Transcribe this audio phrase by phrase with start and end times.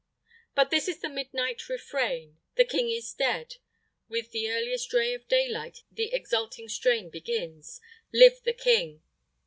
[0.55, 3.57] But this is the midnight refrain The King is dead!
[4.09, 7.79] With the earliest ray of daylight the exulting strain begins
[8.11, 9.03] Live the King!